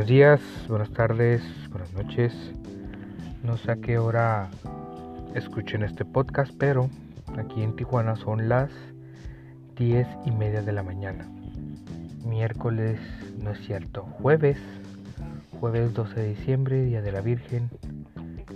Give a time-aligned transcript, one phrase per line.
[0.00, 2.32] Buenos días, buenas tardes, buenas noches.
[3.44, 4.48] No sé a qué hora
[5.34, 6.88] escuchen este podcast, pero
[7.36, 8.70] aquí en Tijuana son las
[9.76, 11.28] 10 y media de la mañana.
[12.24, 12.98] Miércoles,
[13.42, 14.56] no es cierto, jueves,
[15.60, 17.68] jueves 12 de diciembre, Día de la Virgen.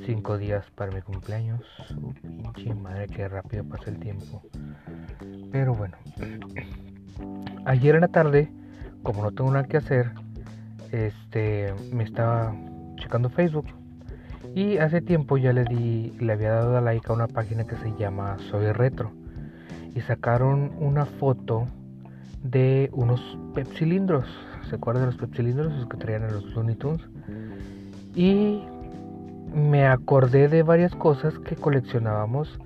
[0.06, 1.60] Cinco días para mi cumpleaños.
[1.94, 4.40] Uh, pinche madre, qué rápido pasa el tiempo.
[5.52, 5.98] Pero bueno,
[7.66, 8.50] ayer en la tarde,
[9.02, 10.23] como no tengo nada que hacer,
[10.94, 12.54] este, me estaba
[12.96, 13.66] checando Facebook
[14.54, 17.92] y hace tiempo ya le di, le había dado like a una página que se
[17.98, 19.10] llama Soy Retro
[19.94, 21.66] y sacaron una foto
[22.44, 23.20] de unos
[23.54, 24.26] pepsilindros.
[24.68, 25.72] ¿Se acuerdan de los pepsilindros?
[25.72, 27.02] Los que traían en los Looney Tunes.
[28.14, 28.62] Y
[29.52, 32.60] me acordé de varias cosas que coleccionábamos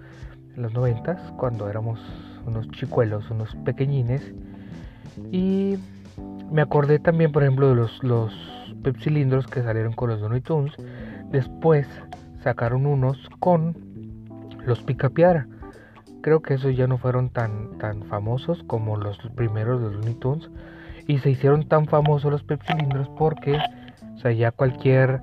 [0.55, 2.01] en los noventas cuando éramos
[2.47, 4.23] unos chicuelos, unos pequeñines.
[5.33, 5.79] Y
[6.51, 8.33] me acordé también, por ejemplo, de los, los
[8.83, 10.73] pepsilindros que salieron con los Looney Tunes.
[11.31, 11.87] Después
[12.43, 13.77] sacaron unos con
[14.65, 15.47] los Picapiara.
[16.21, 20.51] Creo que esos ya no fueron tan, tan famosos como los primeros de Looney Tunes.
[21.07, 23.59] Y se hicieron tan famosos los pepsilindros porque,
[24.15, 25.23] o sea, ya cualquier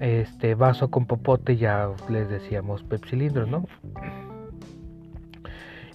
[0.00, 3.64] este vaso con popote ya les decíamos pepsilindros, ¿no?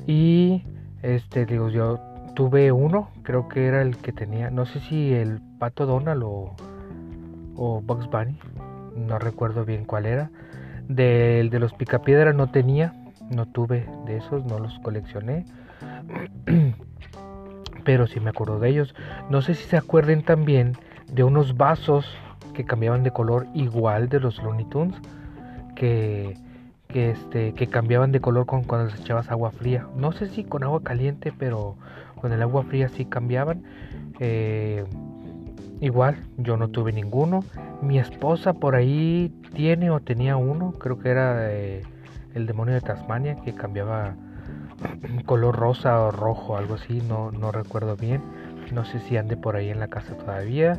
[0.06, 0.64] Y
[1.02, 2.00] este digo yo
[2.38, 6.56] tuve uno, creo que era el que tenía, no sé si el pato Donald o,
[7.56, 8.38] o Bugs Bunny,
[8.96, 10.30] no recuerdo bien cuál era.
[10.88, 12.94] Del de los picapiedra no tenía,
[13.32, 15.46] no tuve de esos, no los coleccioné.
[17.84, 18.94] Pero sí me acuerdo de ellos.
[19.32, 20.74] No sé si se acuerden también
[21.12, 22.06] de unos vasos
[22.54, 24.96] que cambiaban de color igual de los Looney Tunes
[25.76, 26.38] que,
[26.88, 29.88] que, este, que cambiaban de color con cuando les echabas agua fría.
[29.96, 31.78] No sé si con agua caliente, pero
[32.20, 33.64] con el agua fría sí cambiaban.
[34.20, 34.84] Eh,
[35.80, 37.44] igual, yo no tuve ninguno.
[37.82, 43.38] Mi esposa por ahí tiene o tenía uno, creo que era el demonio de Tasmania,
[43.44, 44.16] que cambiaba
[45.26, 48.22] color rosa o rojo, algo así, no, no recuerdo bien.
[48.72, 50.78] No sé si ande por ahí en la casa todavía.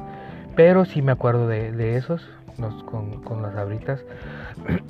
[0.56, 2.28] Pero sí me acuerdo de, esos,
[2.84, 4.00] con, las abritas.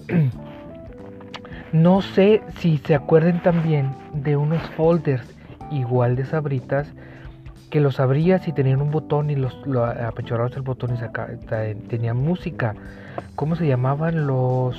[1.73, 5.38] no sé si se acuerden también de unos folders
[5.71, 6.89] igual de sabritas
[7.71, 11.29] que los abrías y tenían un botón y los lo el botón y saca,
[11.89, 12.75] tenían música.
[13.35, 14.77] ¿Cómo se llamaban los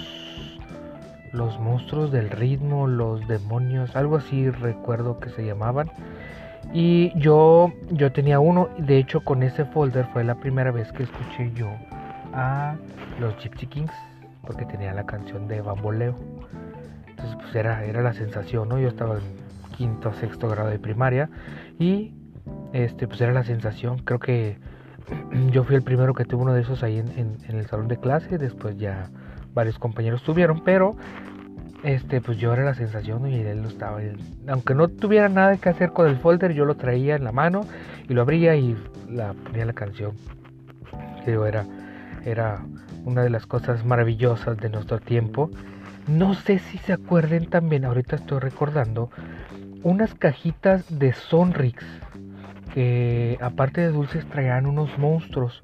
[1.31, 5.91] los monstruos del ritmo, los demonios, algo así recuerdo que se llamaban?
[6.73, 11.03] Y yo, yo tenía uno, de hecho con ese folder fue la primera vez que
[11.03, 11.69] escuché yo
[12.33, 12.75] a
[13.19, 13.93] los Gypsy Kings,
[14.45, 16.15] porque tenía la canción de Bamboleo.
[17.07, 18.79] Entonces pues era, era la sensación, ¿no?
[18.79, 19.17] Yo estaba
[19.79, 21.29] quinto, sexto grado de primaria
[21.79, 22.11] y
[22.73, 23.99] este pues era la sensación.
[23.99, 24.57] Creo que
[25.51, 27.97] yo fui el primero que tuvo uno de esos ahí en, en el salón de
[27.97, 29.09] clase, después ya
[29.53, 30.97] varios compañeros tuvieron, pero
[31.83, 34.01] este, pues yo era la sensación y él lo estaba.
[34.49, 37.65] aunque no tuviera nada que hacer con el folder, yo lo traía en la mano
[38.09, 38.75] y lo abría y
[39.07, 40.11] la ponía la canción.
[41.25, 41.65] Pero era,
[42.25, 42.65] era
[43.05, 45.49] una de las cosas maravillosas de nuestro tiempo.
[46.07, 49.09] No sé si se acuerden también, ahorita estoy recordando,
[49.83, 51.83] unas cajitas de Sonrix
[52.73, 55.61] que aparte de dulces traían unos monstruos.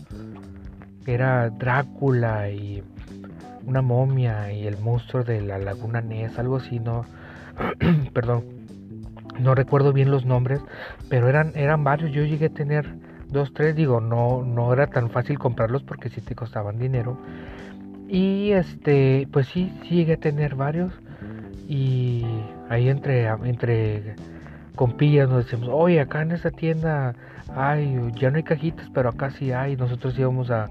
[1.05, 2.83] Era Drácula y
[3.65, 7.05] una momia y el monstruo de la laguna Ness, algo así, no,
[8.13, 8.43] perdón,
[9.39, 10.61] no recuerdo bien los nombres,
[11.09, 12.95] pero eran, eran varios, yo llegué a tener
[13.29, 17.19] dos, tres, digo, no, no era tan fácil comprarlos porque sí te costaban dinero.
[18.07, 20.93] Y este, pues sí, sí llegué a tener varios.
[21.67, 22.25] Y
[22.69, 24.15] ahí entre, entre
[24.75, 27.15] compillas nos decimos, oye, acá en esa tienda
[27.55, 29.75] hay, ya no hay cajitas, pero acá sí hay.
[29.75, 30.69] Nosotros íbamos a,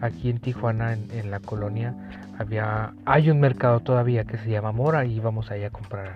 [0.00, 1.94] aquí en Tijuana, en la colonia,
[2.38, 6.14] había hay un mercado todavía que se llama Mora y íbamos ahí a comprar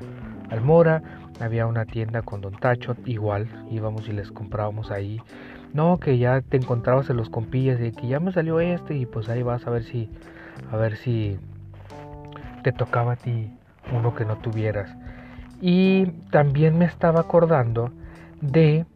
[0.50, 1.03] al Mora.
[1.41, 5.20] Había una tienda con Don Tacho igual íbamos y les comprábamos ahí.
[5.73, 9.06] No que ya te encontrabas en los compillas y que ya me salió este y
[9.06, 10.11] pues ahí vas a ver si
[10.73, 11.38] a ver si
[12.64, 13.52] te tocaba a ti
[13.93, 14.90] uno que no tuvieras
[15.61, 17.90] y también me estaba acordando
[18.40, 18.87] de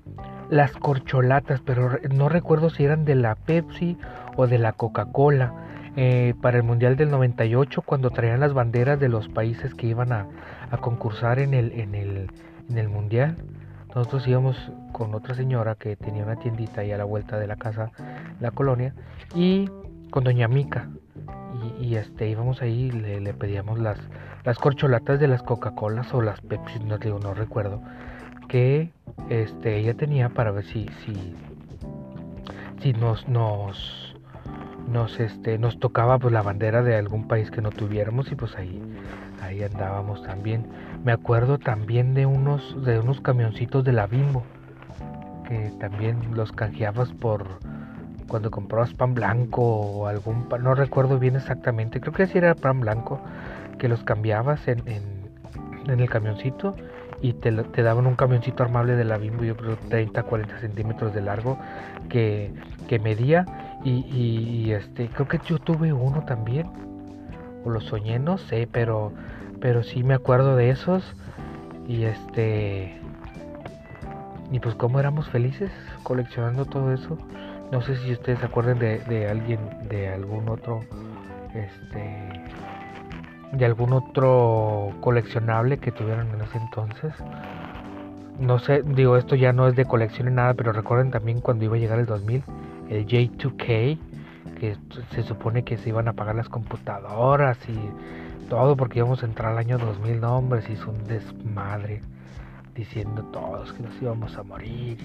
[0.50, 3.96] las corcholatas pero no recuerdo si eran de la Pepsi
[4.36, 5.54] o de la Coca-Cola
[5.94, 10.12] eh, para el Mundial del 98 cuando traían las banderas de los países que iban
[10.12, 10.26] a,
[10.80, 12.30] concursar en el, en, el,
[12.70, 13.36] en el Mundial.
[13.94, 17.56] Nosotros íbamos con otra señora que tenía una tiendita ahí a la vuelta de la
[17.56, 17.90] casa,
[18.40, 18.94] la colonia,
[19.34, 19.68] y
[20.12, 20.88] con doña Mica.
[21.80, 23.98] Y, este íbamos ahí y le, pedíamos las,
[24.44, 27.80] las corcholatas de las Coca-Colas o las Pepsi, no digo, no recuerdo,
[28.48, 28.92] que
[29.28, 31.34] este ella tenía para ver si, si,
[32.80, 34.14] si nos, nos
[34.88, 38.56] nos este nos tocaba pues la bandera de algún país que no tuviéramos y pues
[38.56, 38.82] ahí
[39.40, 40.66] ahí andábamos también
[41.04, 44.42] me acuerdo también de unos de unos camioncitos de la Bimbo
[45.48, 47.46] que también los canjeabas por
[48.28, 52.54] cuando comprabas pan blanco o algún pan, no recuerdo bien exactamente creo que sí era
[52.54, 53.20] pan blanco
[53.78, 56.76] que los cambiabas en, en, el camioncito
[57.20, 61.14] y te, te, daban un camioncito armable de la Bimbo, yo creo 30, 40 centímetros
[61.14, 61.58] de largo
[62.08, 62.52] que,
[62.88, 63.46] que medía
[63.84, 66.68] y, este, creo que yo tuve uno también.
[67.64, 69.12] O lo soñé, no sé, pero,
[69.60, 71.14] pero sí me acuerdo de esos.
[71.86, 72.98] Y este.
[74.50, 75.70] Y pues cómo éramos felices
[76.02, 77.18] coleccionando todo eso.
[77.72, 79.58] No sé si ustedes se acuerdan de, alguien,
[79.88, 80.84] de algún otro,
[81.54, 82.28] este,
[83.50, 87.14] de algún otro coleccionable que tuvieron en ese entonces.
[88.38, 91.64] No sé, digo, esto ya no es de colección ni nada, pero recuerden también cuando
[91.64, 92.44] iba a llegar el 2000
[92.90, 93.98] el J2K,
[94.60, 94.76] que
[95.12, 99.52] se supone que se iban a pagar las computadoras y todo porque íbamos a entrar
[99.52, 102.02] al año 2000, no hombre, se hizo un desmadre
[102.74, 104.98] diciendo todos que nos íbamos a morir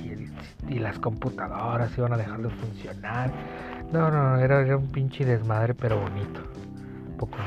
[0.70, 3.32] y, las computadoras iban a dejar de funcionar.
[3.92, 6.42] No, no, era, un pinche desmadre, pero bonito.
[7.18, 7.38] Poco.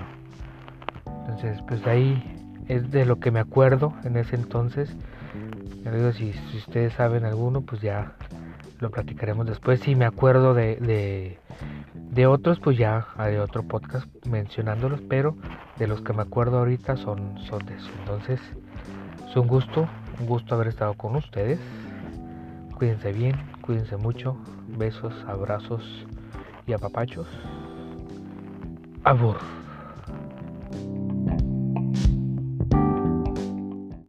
[1.21, 2.23] Entonces, pues ahí
[2.69, 4.95] es de lo que me acuerdo en ese entonces.
[6.17, 8.15] si, si ustedes saben alguno, pues ya
[8.81, 9.81] lo platicaremos después.
[9.81, 11.39] Si me acuerdo de,
[11.95, 15.37] de, otros, pues ya haré otro podcast mencionándolos, pero
[15.79, 17.91] de los que me acuerdo ahorita son, son de eso.
[18.01, 18.41] Entonces,
[19.31, 19.89] es un gusto,
[20.19, 21.61] un gusto haber estado con ustedes.
[22.77, 24.37] Cuídense bien, cuídense mucho.
[24.67, 25.85] Besos, abrazos
[26.67, 27.29] y apapachos.
[29.05, 29.37] Abur.